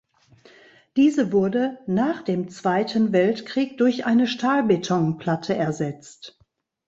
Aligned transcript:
Diese 0.97 1.31
wurde 1.31 1.77
nach 1.85 2.23
dem 2.23 2.49
Zweiten 2.49 3.11
Weltkrieg 3.13 3.77
durch 3.77 4.03
eine 4.03 4.25
Stahlbetonplatte 4.25 5.55
ersetzt. 5.55 6.39